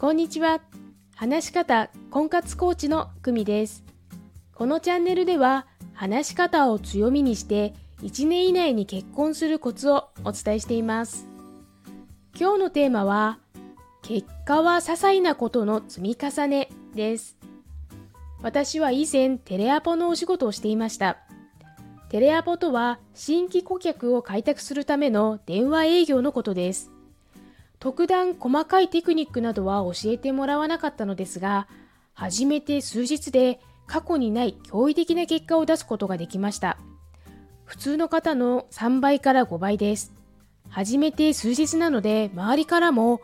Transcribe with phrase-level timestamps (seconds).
[0.00, 0.62] こんにちは。
[1.14, 3.84] 話し方婚活コーチの久美です。
[4.54, 11.28] このチャンネルでは話し方を強みにして1年以内に結婚するコツをお伝えしています。
[12.34, 13.40] 今日のテーマは
[14.00, 17.36] 結果は些細なことの積み重ねです。
[18.40, 21.18] 私は以前テレアポのお仕事をしていました。
[22.08, 26.90] テレアポとは新規顧客を開拓するための電話営業のことです。
[27.80, 31.66] 特段細かいテクニックなどは教えてもらわなかったのですが、
[32.12, 36.76] 始めて数日で過去にない驚異的な結果を出すことができました。
[37.64, 40.12] 普通の方の3倍から5倍です。
[40.68, 43.22] 始めて数日なので周りからも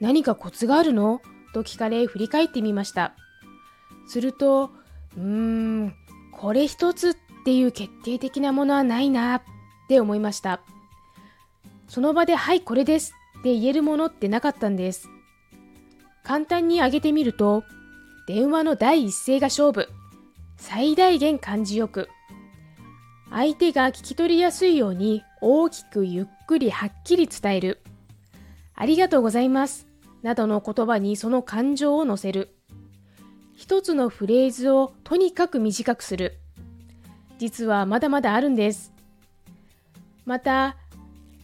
[0.00, 1.22] 何かコツがあるの？
[1.54, 3.14] と聞かれ振り返ってみました。
[4.06, 4.70] すると、
[5.16, 5.94] うーん、
[6.30, 9.42] これ一つっていう決定的なものはないなっ
[9.88, 10.60] て思いました。
[11.88, 15.08] その場ではいこれですで言えるものってなかったんです。
[16.24, 17.62] 簡単に挙げてみると、
[18.26, 19.88] 電話の第一声が勝負。
[20.56, 22.08] 最大限感じよく。
[23.30, 27.82] 相手が聞き取りやすいように大きくゆっくりはっきり伝える。
[28.74, 29.86] ありがとうございます。
[30.22, 32.56] などの言葉にその感情を乗せる。
[33.54, 36.38] 一つのフレーズをとにかく短くする。
[37.38, 38.94] 実はまだまだあるんです。
[40.24, 40.78] また、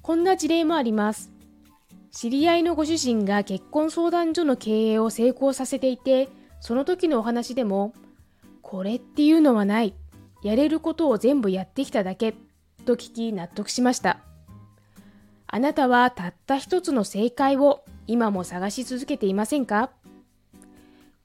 [0.01, 1.30] こんな事例もあります。
[2.11, 6.28] 知り合いのご主人が結婚相談所の経営を成功させていて、
[6.61, 7.94] その時のお話でも、
[8.62, 9.94] これっていうのはない。
[10.42, 12.34] やれることを全部やってきただけ。
[12.84, 14.20] と聞き納得しました。
[15.47, 19.91] あなたはたった一つの正解を今も探し続けていませんか？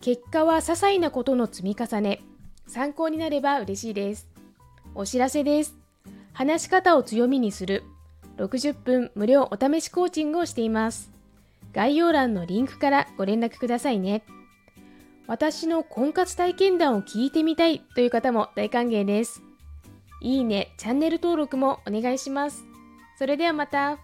[0.01, 2.21] 結果は些細なことの積み重ね。
[2.67, 4.27] 参考になれば嬉しいです。
[4.93, 5.75] お知らせです。
[6.33, 7.83] 話し方を強みにする
[8.37, 11.11] 60分無料お試しコーチングをしています。
[11.73, 14.23] 概要欄のリンクからご連絡くださいね。
[15.27, 19.41] 私の婚活体験談を聞いてみたいという方も大歓迎です。
[20.21, 22.63] いいね、チャンネル登録もお願いします。
[23.17, 23.97] それではまた。